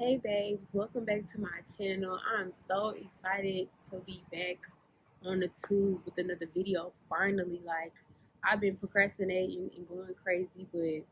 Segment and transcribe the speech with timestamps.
[0.00, 2.18] Hey babes, welcome back to my channel.
[2.34, 4.56] I'm so excited to be back
[5.26, 6.90] on the tube with another video.
[7.10, 7.92] Finally, like
[8.42, 11.04] I've been procrastinating and going crazy, but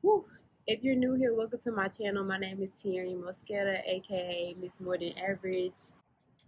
[0.00, 0.24] whew,
[0.66, 2.24] if you're new here, welcome to my channel.
[2.24, 5.92] My name is Tierney Mosqueda, aka Miss More Than Average.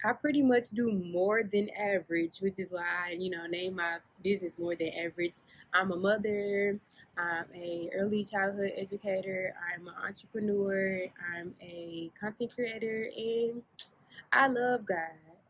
[0.05, 3.97] I pretty much do more than average, which is why I, you know, name my
[4.23, 5.35] business more than average.
[5.75, 6.79] I'm a mother,
[7.19, 13.63] I'm a early childhood educator, I'm an entrepreneur, I'm a content creator, and
[14.33, 14.97] I love God.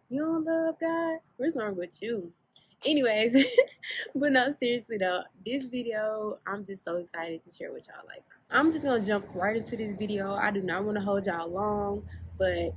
[0.09, 1.19] You don't love God?
[1.37, 2.33] What's wrong with you?
[2.85, 3.37] Anyways,
[4.15, 8.07] but no, seriously though, this video, I'm just so excited to share with y'all.
[8.07, 10.35] Like, I'm just gonna jump right into this video.
[10.35, 12.05] I do not want to hold y'all long,
[12.38, 12.75] but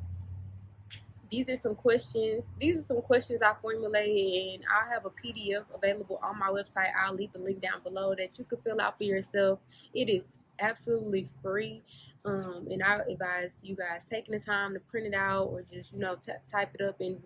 [1.34, 2.46] these are some questions.
[2.60, 6.92] These are some questions I formulated, and I have a PDF available on my website.
[6.96, 9.58] I'll leave the link down below that you can fill out for yourself.
[9.96, 10.28] It is
[10.60, 11.82] absolutely free,
[12.24, 15.94] um, and I advise you guys taking the time to print it out or just
[15.94, 17.20] you know type it up and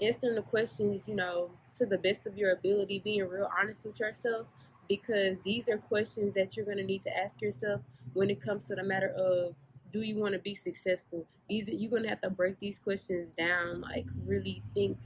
[0.00, 1.06] answering the questions.
[1.06, 4.46] You know to the best of your ability, being real honest with yourself
[4.88, 7.82] because these are questions that you're going to need to ask yourself
[8.14, 9.54] when it comes to the matter of
[9.92, 11.26] do you want to be successful?
[11.48, 14.98] These you're gonna have to break these questions down, like really think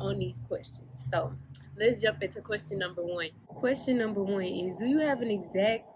[0.00, 0.88] on these questions.
[1.10, 1.34] So
[1.76, 3.28] let's jump into question number one.
[3.46, 5.86] Question number one is do you have an exact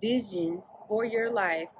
[0.00, 1.70] vision for your life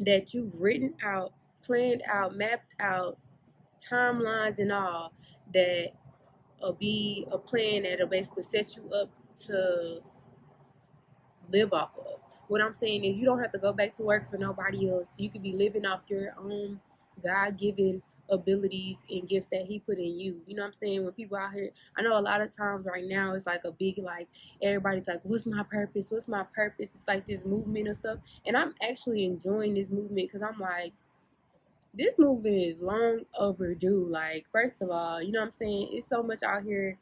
[0.00, 3.18] that you've written out, planned out, mapped out,
[3.80, 5.12] timelines and all
[5.54, 5.92] that
[6.60, 10.00] will be a plan that'll basically set you up to
[11.50, 12.20] live off of?
[12.50, 15.12] What I'm saying is you don't have to go back to work for nobody else.
[15.16, 16.80] You could be living off your own
[17.22, 20.40] God given abilities and gifts that he put in you.
[20.48, 21.04] You know what I'm saying?
[21.04, 23.70] When people out here, I know a lot of times right now it's like a
[23.70, 24.26] big like
[24.60, 26.10] everybody's like, "What's my purpose?
[26.10, 30.32] What's my purpose?" It's like this movement and stuff, and I'm actually enjoying this movement
[30.32, 30.92] because I'm like,
[31.94, 34.08] this movement is long overdue.
[34.10, 35.90] Like, first of all, you know what I'm saying?
[35.92, 36.98] It's so much out here.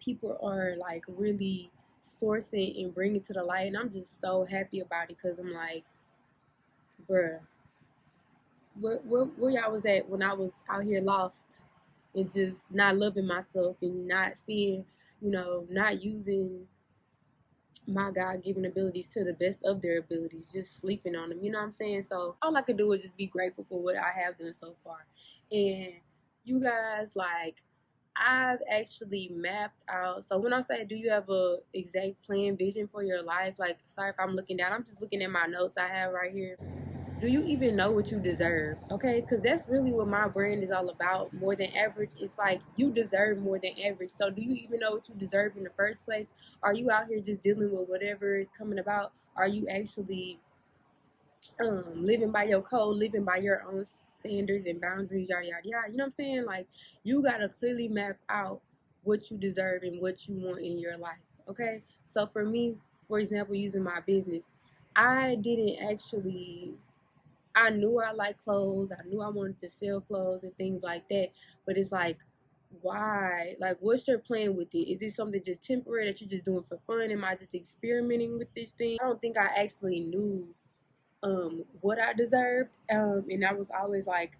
[0.00, 1.70] People are like really
[2.06, 3.66] source it and bring it to the light.
[3.66, 5.84] And I'm just so happy about it because I'm like,
[7.08, 7.38] bruh,
[8.80, 11.62] where, where, where y'all was at when I was out here lost
[12.14, 14.84] and just not loving myself and not seeing,
[15.20, 16.66] you know, not using
[17.86, 21.38] my God given abilities to the best of their abilities, just sleeping on them.
[21.42, 22.02] You know what I'm saying?
[22.02, 24.74] So all I can do is just be grateful for what I have done so
[24.84, 25.06] far.
[25.52, 25.92] And
[26.44, 27.56] you guys, like,
[28.18, 30.24] I've actually mapped out.
[30.26, 33.54] So when I say, do you have a exact plan, vision for your life?
[33.58, 34.72] Like, sorry if I'm looking down.
[34.72, 36.56] I'm just looking at my notes I have right here.
[37.20, 38.76] Do you even know what you deserve?
[38.90, 41.32] Okay, because that's really what my brand is all about.
[41.32, 42.10] More than average.
[42.20, 44.10] It's like you deserve more than average.
[44.10, 46.28] So do you even know what you deserve in the first place?
[46.62, 49.12] Are you out here just dealing with whatever is coming about?
[49.34, 50.38] Are you actually
[51.60, 53.86] um, living by your code, living by your own
[54.26, 55.90] standards and boundaries, yada yada yada.
[55.90, 56.44] You know what I'm saying?
[56.44, 56.66] Like
[57.02, 58.60] you gotta clearly map out
[59.02, 61.22] what you deserve and what you want in your life.
[61.48, 61.82] Okay?
[62.06, 62.74] So for me,
[63.08, 64.42] for example, using my business,
[64.94, 66.74] I didn't actually
[67.54, 68.90] I knew I like clothes.
[68.92, 71.28] I knew I wanted to sell clothes and things like that.
[71.66, 72.18] But it's like,
[72.82, 73.54] why?
[73.58, 74.92] Like, what's your plan with it?
[74.92, 77.10] Is it something just temporary that you're just doing for fun?
[77.10, 78.98] Am I just experimenting with this thing?
[79.00, 80.48] I don't think I actually knew
[81.22, 82.70] um, what I deserved.
[82.90, 84.32] Um, and I was always like,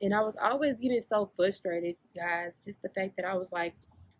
[0.00, 2.60] and I was always getting so frustrated, guys.
[2.64, 3.74] Just the fact that I was like,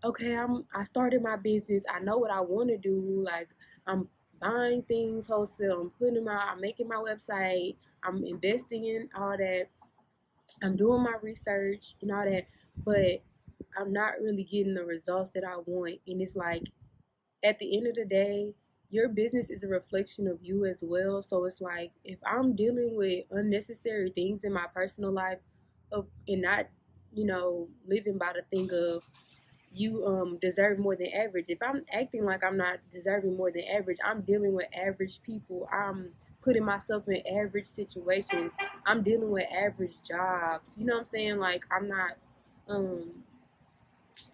[0.04, 1.84] okay, I'm I started my business.
[1.92, 3.22] I know what I want to do.
[3.24, 3.48] Like
[3.86, 4.08] I'm
[4.40, 5.80] buying things wholesale.
[5.82, 6.48] I'm putting them out.
[6.48, 7.76] I'm making my website.
[8.04, 9.66] I'm investing in all that.
[10.62, 12.46] I'm doing my research and all that,
[12.84, 13.22] but
[13.78, 15.98] I'm not really getting the results that I want.
[16.06, 16.64] And it's like,
[17.44, 18.54] at the end of the day,
[18.90, 21.22] your business is a reflection of you as well.
[21.22, 25.38] So it's like if I'm dealing with unnecessary things in my personal life
[25.90, 26.66] of and not,
[27.12, 29.04] you know, living by the thing of
[29.74, 31.46] you um deserve more than average.
[31.48, 35.68] If I'm acting like I'm not deserving more than average, I'm dealing with average people.
[35.72, 36.12] I'm
[36.42, 38.52] putting myself in average situations.
[38.86, 40.72] I'm dealing with average jobs.
[40.76, 41.38] You know what I'm saying?
[41.38, 42.12] Like I'm not
[42.68, 43.24] um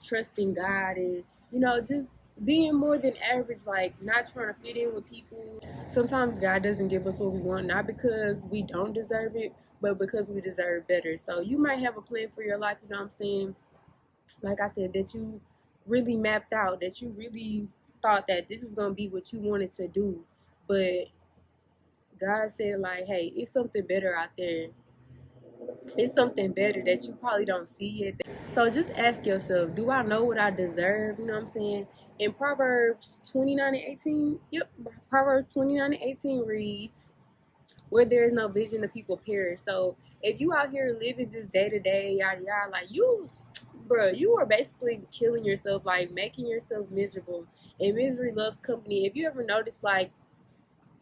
[0.05, 2.09] trusting God and you know just
[2.44, 5.61] being more than average, like not trying to fit in with people.
[5.93, 9.99] Sometimes God doesn't give us what we want, not because we don't deserve it, but
[9.99, 11.17] because we deserve better.
[11.17, 13.56] So you might have a plan for your life, you know what I'm saying?
[14.43, 15.40] Like I said, that you
[15.87, 17.69] really mapped out, that you really
[18.02, 20.23] thought that this is going to be what you wanted to do.
[20.67, 21.08] But
[22.20, 24.69] God said, like, hey, it's something better out there.
[25.96, 28.20] It's something better that you probably don't see yet.
[28.55, 31.19] So just ask yourself, do I know what I deserve?
[31.19, 31.87] You know what I'm saying?
[32.19, 34.70] In Proverbs 29 and 18, yep,
[35.09, 37.12] Proverbs 29 and 18 reads,
[37.88, 39.61] Where there is no vision, the people perish.
[39.61, 43.31] So if you out here living just day to day, yada yada, like you,
[43.87, 47.47] bro, you are basically killing yourself, like making yourself miserable.
[47.81, 49.06] And misery loves company.
[49.06, 50.11] If you ever notice, like,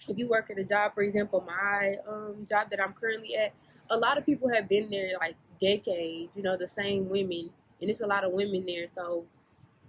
[0.08, 3.54] if you work at a job, for example, my um, job that I'm currently at,
[3.88, 7.90] a lot of people have been there like decades, you know, the same women, and
[7.90, 8.86] it's a lot of women there.
[8.86, 9.24] So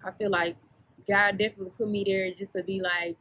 [0.04, 0.56] I feel like
[1.08, 3.18] God definitely put me there just to be like,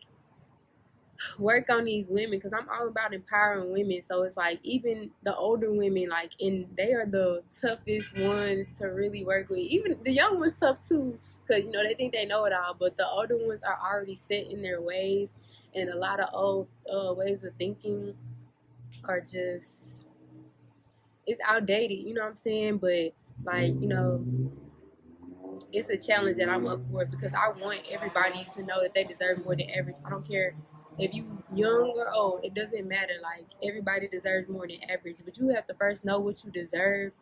[1.38, 4.02] work on these women because I'm all about empowering women.
[4.02, 8.86] So it's like even the older women, like, and they are the toughest ones to
[8.86, 9.60] really work with.
[9.60, 12.74] Even the young ones tough too because you know they think they know it all,
[12.74, 15.30] but the older ones are already set in their ways,
[15.74, 18.14] and a lot of old uh, ways of thinking
[19.04, 20.06] are just
[21.26, 21.98] it's outdated.
[21.98, 22.78] You know what I'm saying?
[22.78, 23.12] But
[23.44, 24.24] like you know
[25.72, 29.04] it's a challenge that I'm up for because I want everybody to know that they
[29.04, 29.96] deserve more than average.
[30.04, 30.54] I don't care
[30.98, 33.14] if you young or old, it doesn't matter.
[33.22, 37.12] Like everybody deserves more than average, but you have to first know what you deserve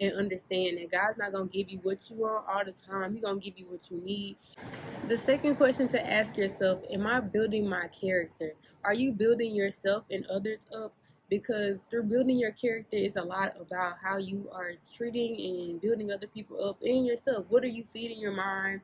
[0.00, 3.14] and understand that God's not gonna give you what you want all the time.
[3.14, 4.36] He's gonna give you what you need.
[5.08, 8.52] The second question to ask yourself: Am I building my character?
[8.84, 10.92] Are you building yourself and others up?
[11.28, 16.12] Because through building your character it's a lot about how you are treating and building
[16.12, 17.46] other people up and yourself.
[17.48, 18.80] What are you feeding your mind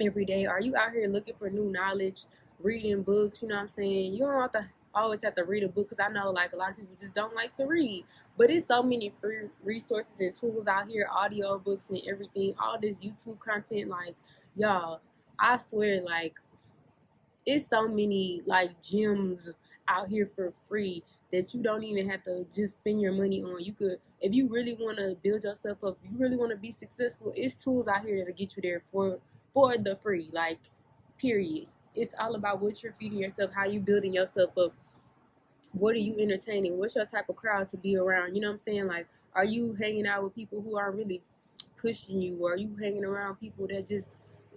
[0.00, 0.46] every day?
[0.46, 2.24] Are you out here looking for new knowledge
[2.60, 3.42] reading books?
[3.42, 4.14] You know what i'm saying?
[4.14, 6.56] You don't have to always have to read a book because i know like a
[6.56, 8.04] lot of people just don't like to read.
[8.36, 12.78] But it's so many free resources and tools out here audio books and everything all
[12.80, 14.14] this youtube content like
[14.54, 15.00] y'all
[15.38, 16.34] i swear like
[17.46, 19.50] it's so many like gems
[19.88, 21.02] out here for free
[21.34, 23.62] that you don't even have to just spend your money on.
[23.62, 26.70] You could, if you really want to build yourself up, you really want to be
[26.70, 27.32] successful.
[27.34, 29.18] It's tools out here that'll get you there for
[29.52, 30.30] for the free.
[30.32, 30.58] Like,
[31.18, 31.66] period.
[31.94, 34.72] It's all about what you're feeding yourself, how you building yourself up.
[35.72, 36.78] What are you entertaining?
[36.78, 38.34] What's your type of crowd to be around?
[38.34, 38.86] You know what I'm saying?
[38.86, 41.22] Like, are you hanging out with people who aren't really
[41.80, 42.38] pushing you?
[42.40, 44.08] Or are you hanging around people that just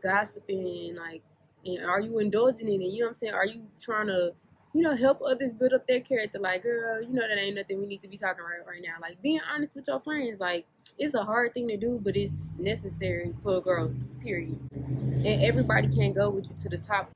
[0.01, 0.95] gossiping?
[0.95, 1.21] Like,
[1.65, 2.85] and are you indulging in it?
[2.85, 3.33] You know what I'm saying?
[3.33, 4.33] Are you trying to
[4.77, 6.37] you know, help others build up their character.
[6.37, 8.93] Like, girl, you know that ain't nothing we need to be talking right right now.
[9.01, 10.67] Like being honest with your friends, like
[10.99, 13.95] it's a hard thing to do, but it's necessary for growth.
[14.21, 14.55] Period.
[14.71, 17.09] And everybody can't go with you to the top.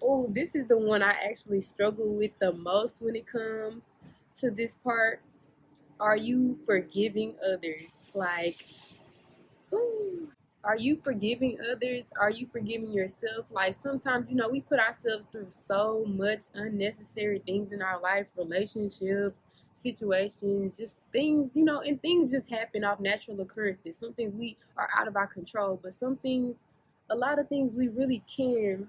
[0.00, 3.84] Oh, this is the one I actually struggle with the most when it comes
[4.36, 5.20] to this part.
[6.00, 7.92] Are you forgiving others?
[8.14, 8.64] Like,
[9.68, 10.30] whew,
[10.64, 12.04] are you forgiving others?
[12.18, 13.46] Are you forgiving yourself?
[13.50, 18.26] Like sometimes, you know, we put ourselves through so much unnecessary things in our life,
[18.36, 19.38] relationships,
[19.74, 23.96] situations, just things, you know, and things just happen off natural occurrences.
[23.98, 26.64] Something we are out of our control, but some things,
[27.10, 28.86] a lot of things we really can,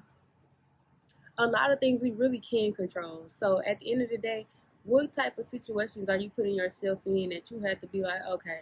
[1.38, 3.24] a lot of things we really can control.
[3.28, 4.48] So at the end of the day,
[4.86, 8.22] what type of situations are you putting yourself in that you have to be like,
[8.30, 8.62] okay,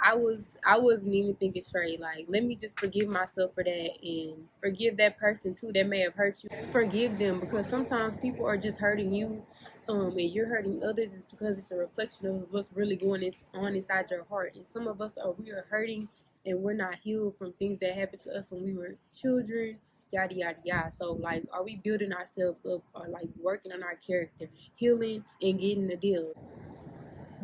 [0.00, 2.00] I was I wasn't even thinking straight.
[2.00, 6.00] Like, let me just forgive myself for that and forgive that person too that may
[6.00, 6.50] have hurt you.
[6.72, 9.42] Forgive them because sometimes people are just hurting you,
[9.88, 14.10] um, and you're hurting others because it's a reflection of what's really going on inside
[14.10, 14.54] your heart.
[14.56, 16.08] And some of us are we are hurting
[16.46, 19.78] and we're not healed from things that happened to us when we were children.
[20.10, 20.92] Yada yada yada.
[20.98, 25.58] So like, are we building ourselves up or like working on our character, healing and
[25.58, 26.32] getting the deal?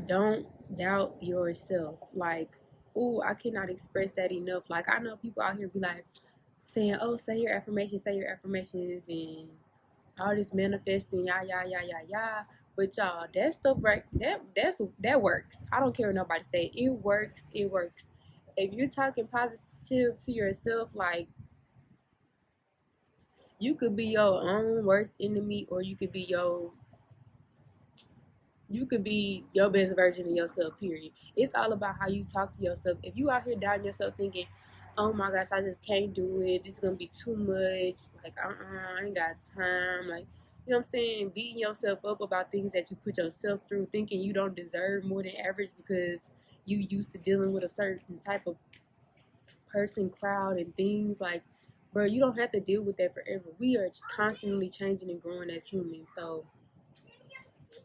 [0.07, 1.99] Don't doubt yourself.
[2.15, 2.51] Like,
[2.97, 4.69] oh, I cannot express that enough.
[4.69, 6.05] Like, I know people out here be like
[6.67, 9.49] saying, oh, say your affirmations, say your affirmations, and
[10.19, 12.43] all this manifesting, yeah, yeah, yeah, yeah, yeah.
[12.77, 15.65] But y'all, that stuff right, that that's that works.
[15.73, 16.71] I don't care what nobody say.
[16.75, 17.45] It works.
[17.53, 18.09] It works.
[18.57, 21.29] If you're talking positive to yourself, like
[23.59, 26.73] you could be your own worst enemy, or you could be your
[28.71, 31.13] you could be your best version of yourself, period.
[31.37, 32.99] It's all about how you talk to yourself.
[33.03, 34.47] If you out here down yourself thinking,
[34.97, 38.35] oh my gosh, I just can't do it, this is gonna be too much, like
[38.43, 40.27] uh-uh, I ain't got time, like
[40.67, 43.89] you know what I'm saying, beating yourself up about things that you put yourself through,
[43.91, 46.21] thinking you don't deserve more than average because
[46.65, 48.57] you used to dealing with a certain type of
[49.69, 51.43] person, crowd, and things like
[51.93, 53.45] bro, you don't have to deal with that forever.
[53.59, 56.09] We are constantly changing and growing as humans.
[56.15, 56.45] So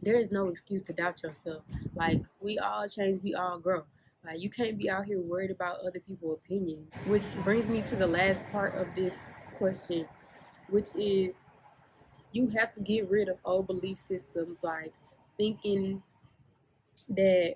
[0.02, 1.64] there is no excuse to doubt yourself.
[1.96, 3.86] Like we all change, we all grow.
[4.24, 6.88] Like you can't be out here worried about other people's opinion.
[7.08, 9.18] Which brings me to the last part of this
[9.58, 10.08] question,
[10.70, 11.36] which is
[12.32, 14.94] you have to get rid of old belief systems like
[15.38, 16.04] thinking
[17.10, 17.56] that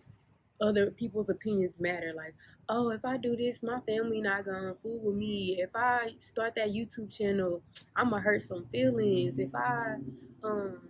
[0.62, 2.14] other people's opinions matter.
[2.16, 2.36] Like,
[2.68, 5.62] oh, if I do this, my family not gonna fool with me.
[5.62, 7.62] If I start that YouTube channel,
[7.96, 9.40] I'ma hurt some feelings.
[9.40, 9.98] If I
[10.44, 10.89] um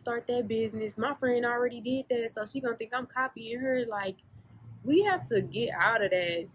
[0.00, 3.84] start that business, my friend already did that, so she gonna think I'm copying her.
[3.86, 4.16] Like,
[4.84, 6.46] we have to get out of that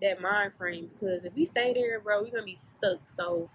[0.00, 3.08] that mind frame because if we stay there, bro, we're gonna be stuck.
[3.16, 3.50] So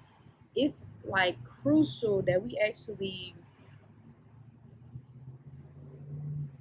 [0.55, 3.35] it's like crucial that we actually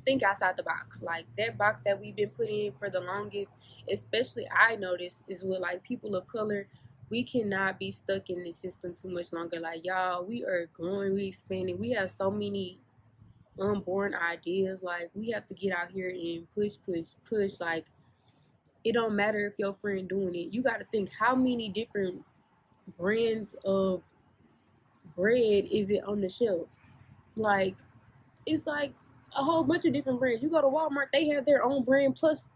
[0.05, 1.03] think outside the box.
[1.03, 3.51] Like that box that we've been put in for the longest,
[3.91, 6.67] especially I noticed is with like people of color.
[7.11, 9.61] We cannot be stuck in this system too much longer.
[9.61, 11.79] Like y'all, we are growing, we expanding.
[11.79, 12.81] We have so many
[13.59, 14.83] unborn ideas.
[14.83, 17.61] Like we have to get out here and push, push, push.
[17.61, 17.87] Like
[18.85, 20.53] it don't matter if your friend doing it.
[20.53, 22.23] You got to think how many different
[22.99, 24.03] brands of
[25.15, 26.69] bread is it on the shelf?
[27.37, 27.75] Like
[28.47, 28.93] it's like
[29.37, 30.43] a whole bunch of different brands.
[30.43, 32.49] You go to Walmart, they have their own brand plus,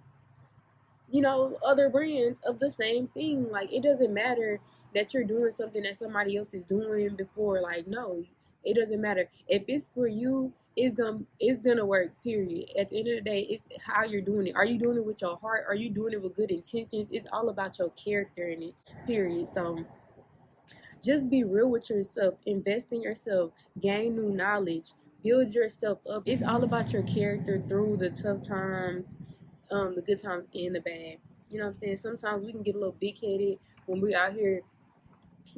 [1.12, 3.50] you know, other brands of the same thing.
[3.50, 4.60] Like it doesn't matter
[4.94, 7.60] that you're doing something that somebody else is doing before.
[7.60, 8.24] Like no,
[8.64, 10.52] it doesn't matter if it's for you.
[10.74, 12.12] It's gonna it's gonna work.
[12.24, 12.70] Period.
[12.78, 14.56] At the end of the day, it's how you're doing it.
[14.56, 15.64] Are you doing it with your heart?
[15.68, 17.08] Are you doing it with good intentions?
[17.12, 18.74] It's all about your character in it.
[19.06, 19.48] Period.
[19.52, 19.84] So
[21.04, 22.34] just be real with yourself.
[22.46, 23.52] Invest in yourself.
[23.80, 24.92] Gain new knowledge
[25.22, 26.24] build yourself up.
[26.26, 29.06] It's all about your character through the tough times,
[29.72, 31.16] um, the good times and the bad.
[31.50, 31.96] You know what I'm saying?
[31.96, 34.62] Sometimes we can get a little big headed when we're out here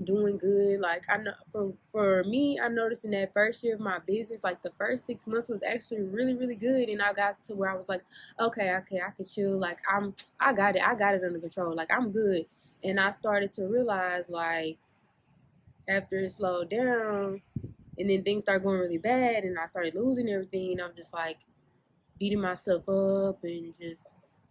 [0.02, 0.80] doing good.
[0.80, 4.44] Like I know for for me, I noticed in that first year of my business,
[4.44, 6.88] like the first six months was actually really, really good.
[6.88, 8.02] And I got to where I was like,
[8.40, 9.59] okay, okay, I can chill.
[9.59, 10.83] Like I'm I got it.
[10.83, 11.75] I got it under control.
[11.75, 12.47] Like I'm good.
[12.83, 14.78] And I started to realize like
[15.88, 17.42] after it slowed down,
[17.99, 20.80] and then things started going really bad and I started losing everything.
[20.80, 21.38] I'm just like
[22.18, 24.02] beating myself up and just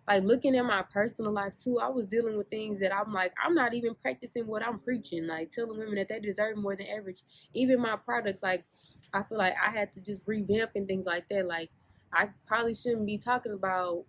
[0.07, 1.79] like looking at my personal life too.
[1.79, 5.27] I was dealing with things that I'm like, I'm not even practicing what I'm preaching,
[5.27, 7.21] like telling women that they deserve more than average.
[7.53, 8.65] Even my products, like
[9.13, 11.47] I feel like I had to just revamp and things like that.
[11.47, 11.69] Like
[12.13, 14.05] I probably shouldn't be talking about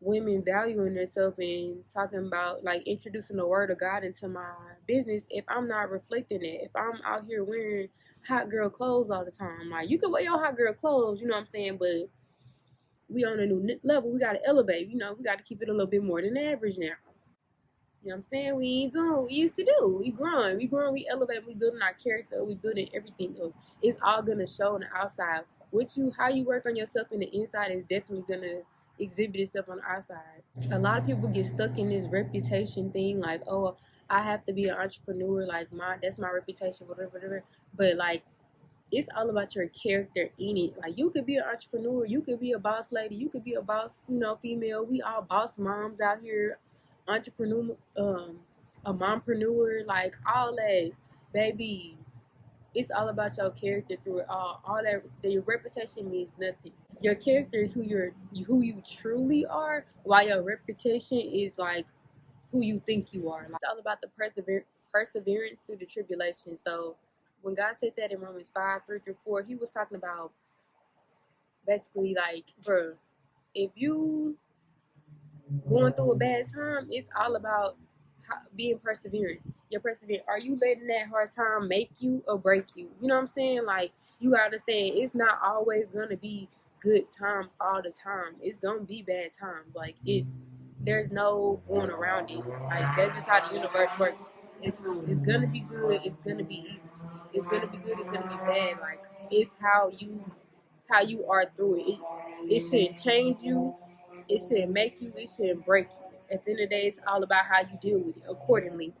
[0.00, 4.52] women valuing themselves and talking about like introducing the word of God into my
[4.86, 6.60] business if I'm not reflecting it.
[6.62, 7.88] If I'm out here wearing
[8.26, 9.70] hot girl clothes all the time.
[9.70, 12.08] Like you can wear your hot girl clothes, you know what I'm saying, but
[13.08, 14.10] we on a new level.
[14.10, 14.88] We gotta elevate.
[14.88, 16.86] You know, we gotta keep it a little bit more than average now.
[18.02, 18.56] You know what I'm saying?
[18.56, 19.98] We ain't doing what we used to do.
[19.98, 20.58] We growing.
[20.58, 23.52] We growing, we elevate, we building our character, we building everything up.
[23.82, 25.42] It's all gonna show on the outside.
[25.70, 28.60] What you how you work on yourself in the inside is definitely gonna
[28.98, 30.42] exhibit itself on the outside.
[30.70, 33.76] A lot of people get stuck in this reputation thing, like, oh,
[34.10, 37.44] I have to be an entrepreneur, like my that's my reputation, whatever, whatever.
[37.74, 38.22] But like
[38.96, 40.78] it's all about your character in it.
[40.78, 43.54] Like you could be an entrepreneur, you could be a boss lady, you could be
[43.54, 44.84] a boss, you know, female.
[44.84, 46.58] We all boss moms out here,
[47.08, 48.38] entrepreneur, um,
[48.84, 50.92] a mompreneur, like all that,
[51.32, 51.98] baby.
[52.74, 54.60] It's all about your character through it all.
[54.64, 56.72] All that your reputation means nothing.
[57.00, 58.12] Your character is who you're,
[58.46, 61.86] who you truly are, while your reputation is like
[62.52, 63.42] who you think you are.
[63.42, 66.56] Like, it's all about the persever- perseverance through the tribulation.
[66.56, 66.96] So
[67.44, 70.32] when God said that in Romans 5, 3 through 4, he was talking about
[71.66, 72.94] basically like, bro,
[73.54, 74.34] if you
[75.68, 77.76] going through a bad time, it's all about
[78.56, 79.40] being perseverant.
[79.68, 80.22] You're perseverant.
[80.26, 82.88] Are you letting that hard time make you or break you?
[83.00, 83.66] You know what I'm saying?
[83.66, 86.48] Like, you gotta understand, it's not always gonna be
[86.80, 88.36] good times all the time.
[88.40, 89.74] It's gonna be bad times.
[89.74, 90.24] Like, it
[90.80, 92.38] there's no going around it.
[92.64, 94.24] Like that's just how the universe works.
[94.62, 96.00] It's it's gonna be good.
[96.04, 96.80] It's gonna be
[97.34, 97.98] it's gonna be good.
[97.98, 98.80] It's gonna be bad.
[98.80, 99.00] Like
[99.30, 100.24] it's how you
[100.88, 101.88] how you are through it.
[101.88, 102.00] It
[102.50, 103.74] it shouldn't change you.
[104.28, 105.12] It shouldn't make you.
[105.16, 106.34] It shouldn't break you.
[106.34, 108.94] At the end of the day, it's all about how you deal with it accordingly.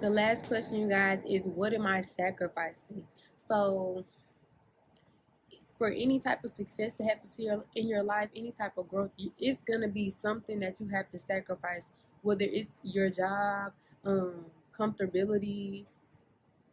[0.00, 3.06] The last question, you guys, is what am I sacrificing?
[3.46, 4.04] So
[5.78, 7.28] for any type of success to happen
[7.76, 11.18] in your life, any type of growth, it's gonna be something that you have to
[11.18, 11.86] sacrifice.
[12.22, 13.72] Whether it's your job,
[14.04, 15.84] um, comfortability,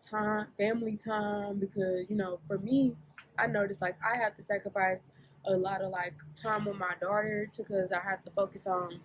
[0.06, 1.60] time, family time.
[1.60, 2.96] Because you know, for me,
[3.38, 5.00] I noticed like I have to sacrifice
[5.46, 9.02] a lot of like time with my daughter because I have to focus on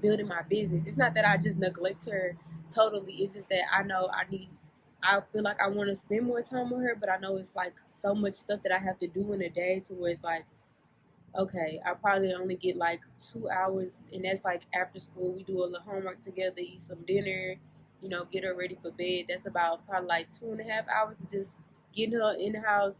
[0.00, 0.84] building my business.
[0.86, 2.36] It's not that I just neglect her
[2.70, 3.14] totally.
[3.14, 4.48] It's just that I know I need.
[5.02, 7.54] I feel like I want to spend more time with her, but I know it's
[7.54, 10.22] like so much stuff that I have to do in a day to where it's
[10.24, 10.46] like,
[11.36, 15.34] okay, I probably only get like two hours, and that's like after school.
[15.34, 17.56] We do a little homework together, eat some dinner,
[18.04, 19.26] you know, get her ready for bed.
[19.30, 21.52] That's about probably like two and a half hours of just
[21.94, 22.98] getting her in the house,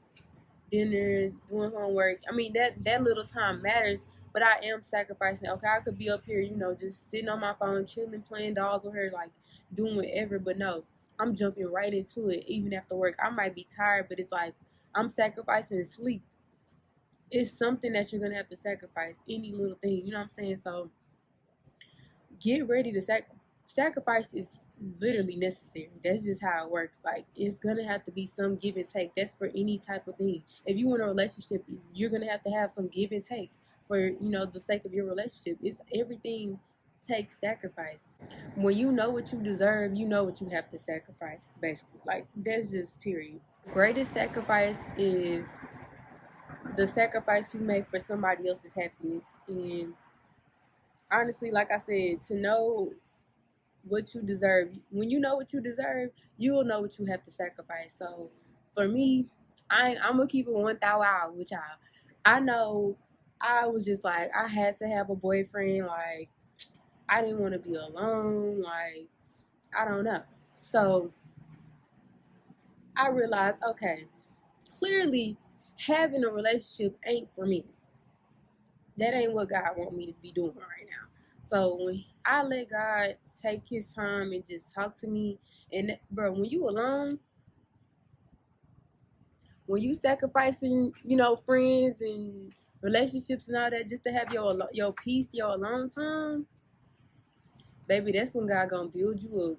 [0.73, 2.23] dinner, doing homework.
[2.29, 5.51] I mean, that that little time matters, but I am sacrificing.
[5.51, 8.55] Okay, I could be up here, you know, just sitting on my phone, chilling, playing
[8.55, 9.31] dolls with her, like
[9.75, 10.39] doing whatever.
[10.39, 10.85] But no,
[11.21, 13.17] I'm jumping right into it, even after work.
[13.23, 14.55] I might be tired, but it's like
[14.95, 16.23] I'm sacrificing sleep.
[17.31, 19.17] It's something that you're gonna have to sacrifice.
[19.29, 20.61] Any little thing, you know what I'm saying?
[20.65, 20.91] So
[22.41, 23.31] get ready to sac-
[23.67, 24.61] sacrifice is
[25.01, 25.91] literally necessary.
[26.03, 26.99] That's just how it works.
[27.05, 29.15] Like it's gonna have to be some give and take.
[29.15, 30.43] That's for any type of thing.
[30.67, 33.51] If you want a relationship, you're gonna have to have some give and take
[33.87, 35.59] for you know the sake of your relationship.
[35.63, 36.59] It's everything
[37.07, 38.05] takes sacrifice.
[38.55, 41.45] When you know what you deserve, you know what you have to sacrifice.
[41.61, 43.41] Basically, like that's just period.
[43.73, 45.47] Greatest sacrifice is
[46.77, 49.25] the sacrifice you make for somebody else's happiness.
[49.49, 49.95] And
[51.11, 52.93] honestly, like I said, to know
[53.89, 54.71] what you deserve.
[54.91, 57.93] When you know what you deserve, you will know what you have to sacrifice.
[57.99, 58.31] So
[58.75, 59.27] for me,
[59.71, 61.61] I I'm gonna keep it one thou out with y'all.
[62.25, 62.97] I know
[63.41, 65.87] I was just like I had to have a boyfriend.
[65.87, 66.31] Like
[67.09, 68.63] I didn't want to be alone.
[68.63, 69.09] Like
[69.79, 70.23] I don't know.
[70.61, 71.13] So
[72.97, 74.07] I realized, okay,
[74.79, 75.37] clearly
[75.87, 77.65] having a relationship ain't for me.
[78.99, 80.74] That ain't what God want me to be doing right.
[81.55, 85.39] So when I let God take his time and just talk to me.
[85.73, 87.21] And bro, when you alone,
[89.67, 94.57] when you sacrificing, you know, friends and relationships and all that just to have your
[94.73, 96.47] your peace, your alone time,
[97.89, 99.59] baby, that's when God gonna build you up.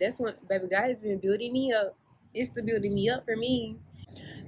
[0.00, 1.96] That's when, baby, God has been building me up.
[2.32, 3.76] It's the building me up for me.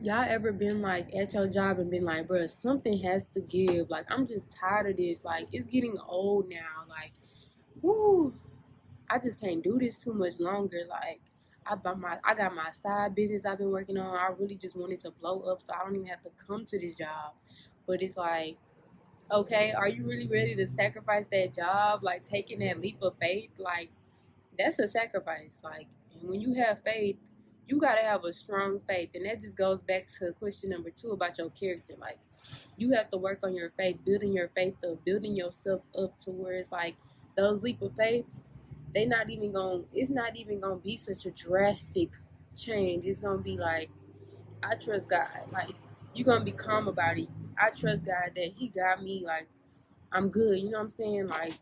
[0.07, 3.91] Y'all ever been like at your job and been like, bro, something has to give.
[3.91, 5.25] Like, I'm just tired of this.
[5.25, 6.85] Like, it's getting old now.
[6.89, 7.11] Like,
[7.83, 8.33] whoo,
[9.11, 10.83] I just can't do this too much longer.
[10.89, 11.21] Like
[11.67, 14.17] I got my I got my side business I've been working on.
[14.17, 16.79] I really just wanted to blow up so I don't even have to come to
[16.79, 17.33] this job.
[17.85, 18.59] But it's like,
[19.31, 22.05] okay, are you really ready to sacrifice that job?
[22.05, 23.51] Like taking that leap of faith?
[23.59, 23.91] Like
[24.57, 25.59] that's a sacrifice.
[25.65, 25.89] Like
[26.21, 27.17] and when you have faith,
[27.69, 29.11] you gotta have a strong faith.
[29.15, 31.95] And that just goes back to question number two about your character.
[31.99, 32.19] Like
[32.77, 36.31] you have to work on your faith, building your faith up, building yourself up to
[36.31, 36.97] where it's like
[37.37, 38.53] those leap of faiths
[38.95, 42.11] they not even gonna it's not even gonna be such a drastic
[42.57, 43.05] change.
[43.05, 43.91] It's gonna be like
[44.63, 45.29] I trust God.
[45.53, 45.71] Like
[46.15, 47.29] you're gonna be calm about it.
[47.59, 49.23] I trust God that He got me.
[49.25, 49.49] Like
[50.13, 50.59] I'm good.
[50.61, 51.29] You know what I'm saying?
[51.29, 51.55] Like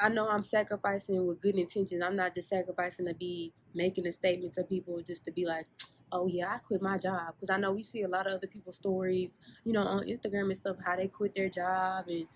[0.00, 2.02] I know I'm sacrificing with good intentions.
[2.02, 5.66] I'm not just sacrificing to be making a statement to people just to be like,
[6.10, 7.34] oh yeah, I quit my job.
[7.34, 10.44] Because I know we see a lot of other people's stories, you know, on Instagram
[10.44, 12.26] and stuff, how they quit their job and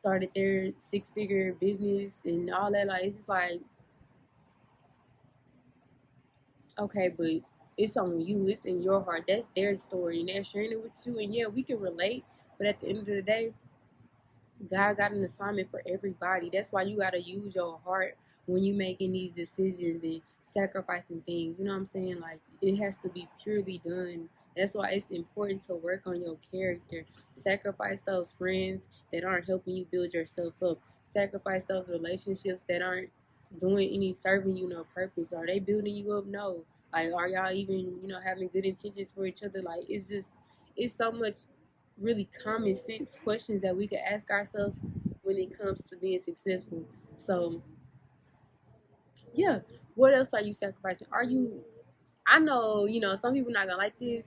[0.00, 2.86] started their six figure business and all that.
[2.86, 3.60] Like, it's just like,
[6.78, 7.42] okay, but
[7.76, 9.24] it's on you, it's in your heart.
[9.28, 11.18] That's their story, and they're sharing it with you.
[11.18, 12.24] And yeah, we can relate,
[12.58, 13.52] but at the end of the day,
[14.70, 16.50] God got an assignment for everybody.
[16.52, 21.22] That's why you got to use your heart when you're making these decisions and sacrificing
[21.26, 21.58] things.
[21.58, 22.20] You know what I'm saying?
[22.20, 26.36] Like, it has to be purely done that's why it's important to work on your
[26.50, 27.04] character.
[27.32, 30.78] Sacrifice those friends that aren't helping you build yourself up.
[31.08, 33.10] Sacrifice those relationships that aren't
[33.60, 35.32] doing any serving you no purpose.
[35.32, 36.26] Are they building you up?
[36.26, 36.64] No.
[36.92, 39.62] Like, are y'all even, you know, having good intentions for each other?
[39.62, 40.30] Like, it's just,
[40.76, 41.36] it's so much
[42.02, 44.86] really common sense questions that we can ask ourselves
[45.22, 46.84] when it comes to being successful.
[47.16, 47.62] So,
[49.34, 49.60] yeah.
[49.94, 51.06] What else are you sacrificing?
[51.12, 51.62] Are you,
[52.26, 54.24] I know, you know, some people not gonna like this,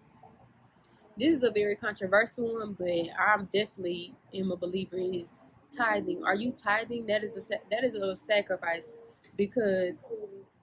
[1.17, 5.29] this is a very controversial one, but I'm definitely am a believer is
[5.75, 6.23] tithing.
[6.25, 7.05] Are you tithing?
[7.05, 8.89] That is a that is a sacrifice
[9.37, 9.95] because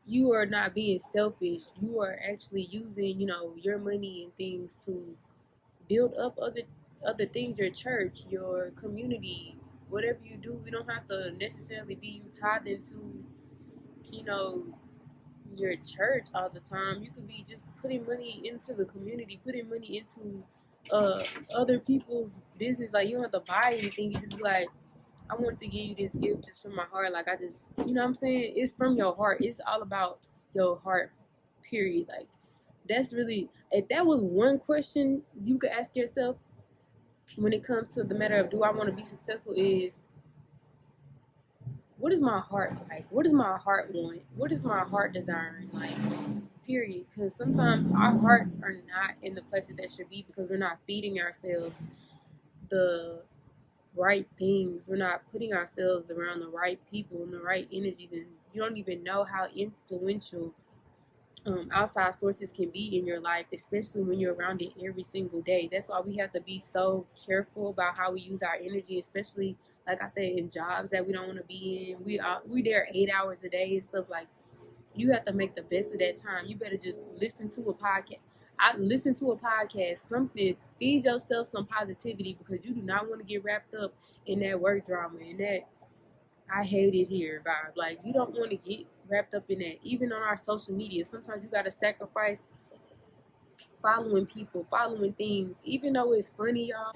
[0.04, 1.62] you are not being selfish.
[1.80, 5.16] You are actually using, you know, your money and things to
[5.88, 6.62] build up other
[7.06, 9.56] other things, your church, your community,
[9.88, 10.60] whatever you do.
[10.64, 13.24] You don't have to necessarily be you tithing to,
[14.10, 14.64] you know,
[15.56, 17.02] your church all the time.
[17.02, 20.44] You could be just putting money into the community, putting money into
[20.90, 21.22] uh
[21.54, 22.92] other people's business.
[22.92, 24.12] Like you don't have to buy anything.
[24.12, 24.68] You just be like,
[25.30, 27.12] I want to give you this gift just from my heart.
[27.12, 28.54] Like I just, you know what I'm saying?
[28.56, 29.38] It's from your heart.
[29.40, 30.20] It's all about
[30.54, 31.12] your heart.
[31.62, 32.08] Period.
[32.08, 32.28] Like
[32.88, 36.36] that's really if that was one question you could ask yourself
[37.36, 40.06] when it comes to the matter of do I want to be successful is
[41.98, 43.06] what is my heart like?
[43.10, 44.22] What does my heart want?
[44.34, 45.70] What is my heart desiring?
[45.72, 45.96] Like,
[46.66, 47.06] period.
[47.14, 50.56] Because sometimes our hearts are not in the place that they should be because we're
[50.56, 51.80] not feeding ourselves
[52.68, 53.22] the
[53.94, 54.88] right things.
[54.88, 58.10] We're not putting ourselves around the right people and the right energies.
[58.10, 60.54] And you don't even know how influential
[61.46, 65.40] um, outside sources can be in your life, especially when you're around it every single
[65.40, 65.68] day.
[65.70, 69.56] That's why we have to be so careful about how we use our energy, especially
[69.86, 72.04] like I said, in jobs that we don't want to be in.
[72.04, 74.28] We are we there eight hours a day and stuff like.
[74.94, 76.44] You have to make the best of that time.
[76.46, 78.18] You better just listen to a podcast.
[78.58, 83.20] I listen to a podcast, something, feed yourself some positivity because you do not want
[83.20, 83.94] to get wrapped up
[84.26, 85.60] in that work drama and that
[86.54, 87.76] I hate it here vibe.
[87.76, 89.78] Like you don't want to get wrapped up in that.
[89.82, 92.38] Even on our social media, sometimes you gotta sacrifice
[93.82, 96.94] following people, following things, even though it's funny, y'all.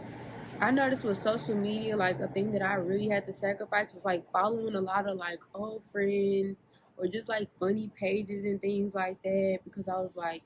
[0.61, 4.05] I noticed with social media, like a thing that I really had to sacrifice was
[4.05, 6.57] like following a lot of like old friends
[6.97, 10.43] or just like funny pages and things like that because I was like,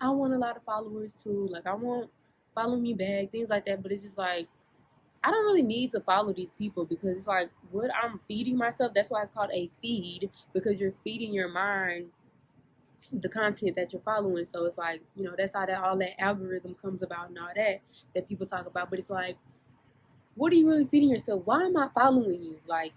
[0.00, 1.48] I want a lot of followers too.
[1.50, 2.10] Like I want
[2.54, 3.82] follow me back, things like that.
[3.82, 4.48] But it's just like
[5.24, 8.92] I don't really need to follow these people because it's like what I'm feeding myself.
[8.94, 12.10] That's why it's called a feed because you're feeding your mind
[13.12, 14.44] the content that you're following.
[14.44, 17.50] So it's like you know that's how that all that algorithm comes about and all
[17.54, 17.80] that
[18.14, 18.90] that people talk about.
[18.90, 19.36] But it's like,
[20.34, 21.42] what are you really feeding yourself?
[21.44, 22.58] Why am I following you?
[22.66, 22.92] Like,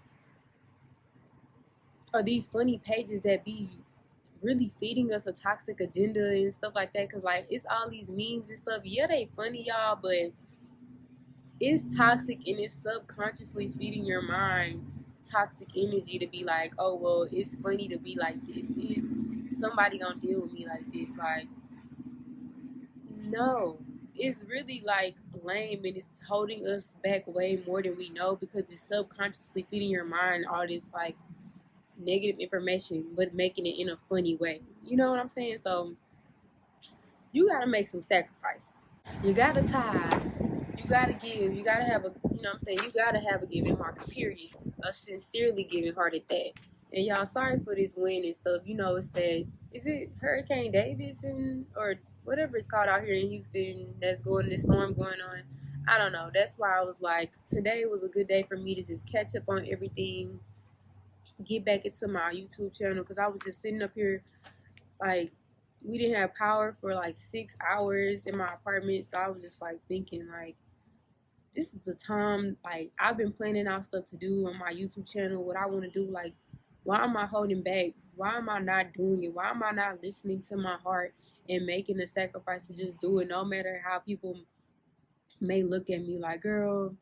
[2.14, 3.70] are these funny pages that be
[4.42, 7.08] really feeding us a toxic agenda and stuff like that?
[7.08, 8.82] Because like it's all these memes and stuff.
[8.84, 10.32] Yeah, they funny y'all, but
[11.60, 14.84] it's toxic and it's subconsciously feeding your mind
[15.28, 18.70] toxic energy to be like, oh well, it's funny to be like this.
[18.78, 21.16] Is somebody gonna deal with me like this?
[21.16, 21.48] Like,
[23.22, 23.78] no,
[24.14, 28.64] it's really like lame and it's holding us back way more than we know because
[28.70, 31.16] it's subconsciously feeding your mind all this like
[31.98, 34.60] negative information, but making it in a funny way.
[34.84, 35.58] You know what I'm saying?
[35.62, 35.96] So
[37.32, 38.72] you gotta make some sacrifices.
[39.22, 40.45] You gotta tithe
[40.76, 41.54] you gotta give.
[41.54, 42.78] You gotta have a, you know what I'm saying?
[42.82, 44.54] You gotta have a giving heart, period.
[44.82, 46.52] A sincerely giving heart at that.
[46.92, 48.62] And y'all, sorry for this wind and stuff.
[48.64, 53.30] You know, it's that, is it Hurricane Davidson or whatever it's called out here in
[53.30, 55.42] Houston that's going, this storm going on.
[55.88, 56.30] I don't know.
[56.34, 59.36] That's why I was like, today was a good day for me to just catch
[59.36, 60.40] up on everything,
[61.44, 64.22] get back into my YouTube channel because I was just sitting up here
[65.00, 65.32] like
[65.86, 69.06] we didn't have power for like six hours in my apartment.
[69.08, 70.56] So I was just like thinking like
[71.54, 75.10] this is the time like I've been planning out stuff to do on my YouTube
[75.10, 76.10] channel, what I want to do.
[76.10, 76.34] Like,
[76.82, 77.92] why am I holding back?
[78.16, 79.34] Why am I not doing it?
[79.34, 81.14] Why am I not listening to my heart
[81.48, 84.40] and making the sacrifice to just do it, no matter how people
[85.40, 86.94] may look at me like, girl,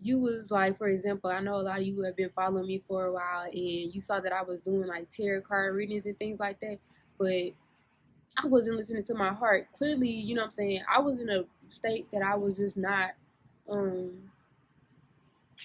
[0.00, 2.82] you was like, for example, I know a lot of you have been following me
[2.88, 6.18] for a while and you saw that I was doing like tarot card readings and
[6.18, 6.78] things like that,
[7.18, 7.52] but
[8.36, 9.68] I wasn't listening to my heart.
[9.72, 10.82] Clearly, you know what I'm saying?
[10.92, 13.12] I was in a state that I was just not
[13.68, 14.30] um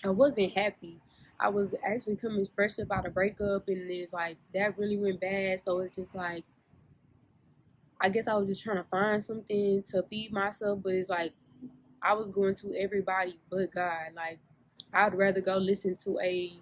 [0.03, 0.99] I wasn't happy.
[1.39, 5.63] I was actually coming fresh about a breakup and it's like that really went bad.
[5.63, 6.45] So it's just like
[7.99, 11.34] I guess I was just trying to find something to feed myself, but it's like
[12.01, 14.13] I was going to everybody but God.
[14.15, 14.39] Like
[14.93, 16.60] I'd rather go listen to a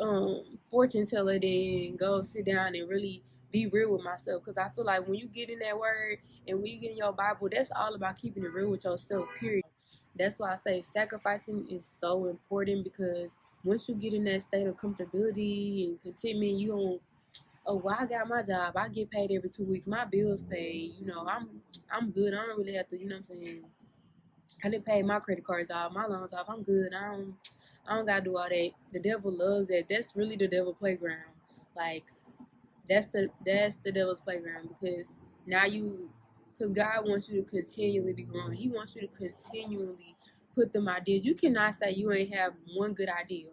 [0.00, 4.68] um fortune teller than go sit down and really be real with myself because I
[4.70, 7.48] feel like when you get in that word and when you get in your Bible,
[7.50, 9.64] that's all about keeping it real with yourself, period.
[10.14, 13.30] That's why I say sacrificing is so important because
[13.64, 17.02] once you get in that state of comfortability and contentment, you don't
[17.66, 20.92] oh well I got my job, I get paid every two weeks, my bills paid,
[20.98, 21.48] you know, I'm
[21.92, 22.34] I'm good.
[22.34, 23.64] I don't really have to, you know what I'm saying?
[24.64, 26.92] I didn't pay my credit cards off, my loans off, I'm good.
[26.94, 27.34] I don't
[27.88, 28.70] I don't gotta do all that.
[28.92, 29.84] The devil loves that.
[29.88, 31.32] That's really the devil playground.
[31.76, 32.04] Like
[32.88, 35.06] that's the that's the devil's playground because
[35.46, 36.10] now you
[36.52, 38.52] because God wants you to continually be growing.
[38.52, 40.16] He wants you to continually
[40.54, 41.24] put them ideas.
[41.24, 43.48] You cannot say you ain't have one good idea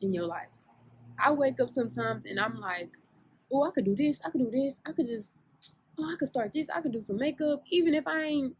[0.00, 0.48] in your life.
[1.18, 2.90] I wake up sometimes and I'm like,
[3.52, 5.32] oh, I could do this, I could do this, I could just,
[5.98, 7.62] oh, I could start this, I could do some makeup.
[7.70, 8.56] Even if I ain't,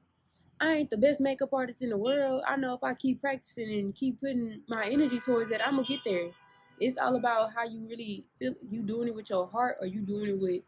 [0.61, 2.43] I ain't the best makeup artist in the world.
[2.47, 5.87] I know if I keep practicing and keep putting my energy towards that, I'm gonna
[5.87, 6.31] get there.
[6.79, 8.55] It's all about how you really feel.
[8.71, 10.63] You doing it with your heart, or you doing it with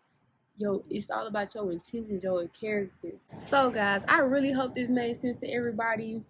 [0.57, 0.85] yo.
[0.89, 3.13] It's all about your intentions, your character.
[3.47, 6.23] So, guys, I really hope this made sense to everybody.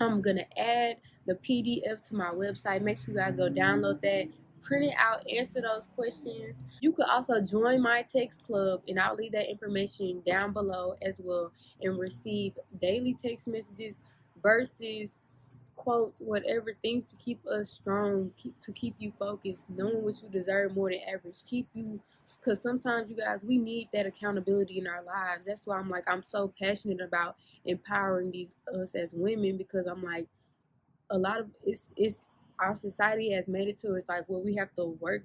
[0.00, 2.82] I'm gonna add the PDF to my website.
[2.82, 4.28] Make sure you guys go download that,
[4.62, 6.56] print it out, answer those questions.
[6.80, 11.20] You could also join my text club, and I'll leave that information down below as
[11.22, 13.94] well, and receive daily text messages,
[14.42, 15.18] verses,
[15.76, 20.28] quotes, whatever things to keep us strong, keep, to keep you focused, knowing what you
[20.28, 21.42] deserve more than average.
[21.48, 22.00] Keep you,
[22.38, 25.42] because sometimes you guys, we need that accountability in our lives.
[25.46, 30.02] That's why I'm like, I'm so passionate about empowering these us as women because I'm
[30.02, 30.26] like,
[31.10, 32.18] a lot of it's it's
[32.60, 35.22] our society has made it to it's like well we have to work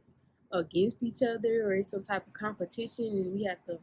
[0.51, 3.77] against each other or it's some type of competition and we have to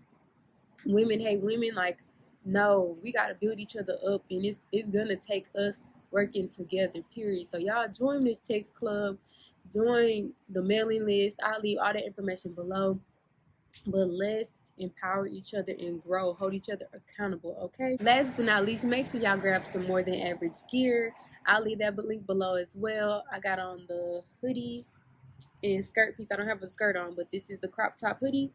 [0.87, 1.99] women hate women like
[2.45, 6.47] no we got to build each other up and it's it's gonna take us working
[6.49, 7.47] together period.
[7.47, 9.17] So y'all join this text club
[9.73, 12.99] join the mailing list i'll leave all the information below
[13.87, 17.97] but let's empower each other and grow hold each other accountable okay?
[18.01, 21.15] Last but not least make sure y'all grab some more than average gear
[21.47, 24.87] i'll leave that link below as well i got on the hoodie
[25.63, 28.19] and skirt piece i don't have a skirt on but this is the crop top
[28.21, 28.53] hoodie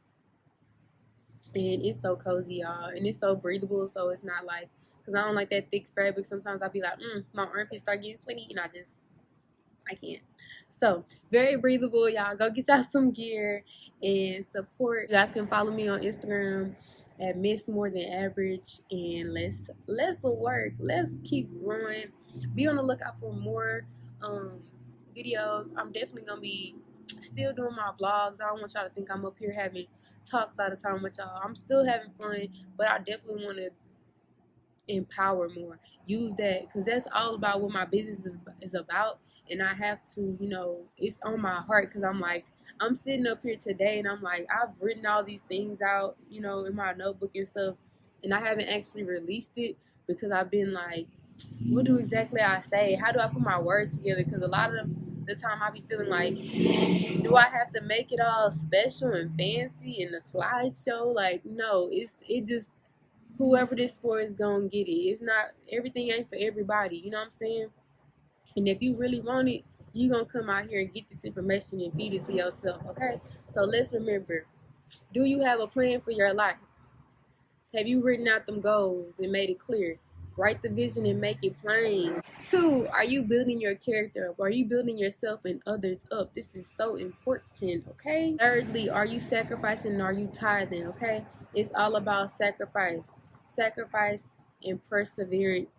[1.55, 3.87] and it's so cozy, y'all, and it's so breathable.
[3.87, 4.69] So it's not like
[4.99, 6.25] because I don't like that thick fabric.
[6.25, 9.07] Sometimes I'll be like, mm, my armpits start getting sweaty, and I just
[9.89, 10.21] I can't.
[10.69, 12.35] So very breathable, y'all.
[12.35, 13.63] Go get y'all some gear
[14.01, 15.09] and support.
[15.09, 16.75] You guys can follow me on Instagram
[17.19, 20.73] at Miss More Than Average, and let's let's work.
[20.79, 22.05] Let's keep growing.
[22.55, 23.85] Be on the lookout for more
[24.21, 24.59] um,
[25.15, 25.69] videos.
[25.77, 26.75] I'm definitely gonna be
[27.19, 28.41] still doing my vlogs.
[28.41, 29.87] I don't want y'all to think I'm up here having
[30.29, 31.41] talks all the time with y'all.
[31.43, 33.69] I'm still having fun, but I definitely want to
[34.87, 35.79] empower more.
[36.05, 39.19] Use that because that's all about what my business is, is about.
[39.49, 42.45] And I have to, you know, it's on my heart because I'm like,
[42.79, 46.41] I'm sitting up here today and I'm like, I've written all these things out, you
[46.41, 47.75] know, in my notebook and stuff.
[48.23, 51.07] And I haven't actually released it because I've been like,
[51.69, 52.95] what do exactly I say?
[52.95, 54.23] How do I put my words together?
[54.23, 54.89] Because a lot of
[55.25, 56.35] the time I be feeling like,
[57.23, 61.13] do I have to make it all special and fancy in the slideshow?
[61.13, 62.71] Like, no, it's it just
[63.37, 64.91] whoever this for is gonna get it.
[64.91, 66.97] It's not everything ain't for everybody.
[66.97, 67.67] You know what I'm saying?
[68.55, 69.63] And if you really want it,
[69.97, 72.81] you gonna come out here and get this information and feed it to yourself.
[72.89, 73.19] Okay?
[73.51, 74.45] So let's remember:
[75.13, 76.57] Do you have a plan for your life?
[77.75, 79.99] Have you written out them goals and made it clear?
[80.37, 82.21] Write the vision and make it plain.
[82.47, 84.39] Two, are you building your character up?
[84.39, 86.33] Are you building yourself and others up?
[86.35, 88.37] This is so important, okay?
[88.39, 91.25] Thirdly, are you sacrificing are you tithing, okay?
[91.55, 93.09] It's all about sacrifice.
[93.51, 95.69] Sacrifice and perseverance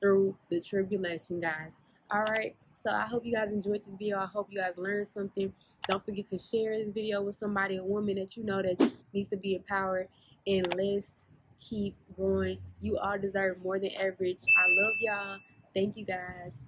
[0.00, 1.72] through the tribulation, guys.
[2.10, 2.56] All right.
[2.88, 4.18] So I hope you guys enjoyed this video.
[4.18, 5.52] I hope you guys learned something.
[5.86, 8.80] Don't forget to share this video with somebody, a woman that you know that
[9.12, 10.08] needs to be empowered.
[10.46, 11.24] And let's
[11.60, 12.56] keep growing.
[12.80, 14.38] You all deserve more than average.
[14.38, 15.36] I love y'all.
[15.74, 16.62] Thank you guys.